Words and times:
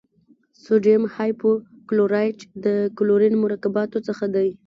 سوډیم 0.63 1.03
هایپو 1.15 1.51
کلورایټ 1.89 2.39
د 2.65 2.65
کلورین 2.97 3.33
مرکباتو 3.43 3.97
څخه 4.07 4.25
دی. 4.35 4.49